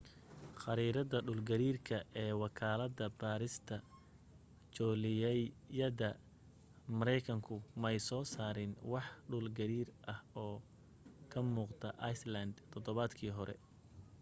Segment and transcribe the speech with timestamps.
[0.61, 3.75] khariirada dhul gariirka ee wakaalada baarista
[4.75, 6.09] joolajyada
[6.99, 10.55] markaykanku may soo saarin wax dhul gariir ah oo
[11.31, 13.55] ka muuqda iceland todobaadkii hore